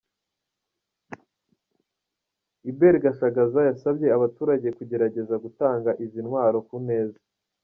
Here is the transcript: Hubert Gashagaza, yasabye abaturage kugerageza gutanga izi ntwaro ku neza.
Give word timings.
Hubert 2.63 2.97
Gashagaza, 3.03 3.59
yasabye 3.69 4.07
abaturage 4.17 4.67
kugerageza 4.77 5.35
gutanga 5.43 5.89
izi 6.03 6.19
ntwaro 6.25 6.59
ku 6.69 6.77
neza. 6.89 7.19